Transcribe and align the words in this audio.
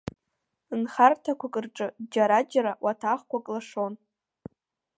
Нхарҭақәак 0.81 1.55
рҿы 1.63 1.87
џьара-џьара 2.13 2.71
уаҭахқәак 2.83 3.45
лашон. 3.53 3.93